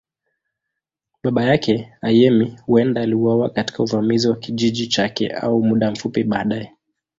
Baba 1.23 1.43
yake, 1.45 1.93
Ayemi, 2.01 2.57
huenda 2.65 3.01
aliuawa 3.01 3.49
katika 3.49 3.83
uvamizi 3.83 4.27
wa 4.27 4.35
kijiji 4.35 4.87
chake 4.87 5.31
au 5.31 5.63
muda 5.63 5.91
mfupi 5.91 6.23
baadaye. 6.23 6.75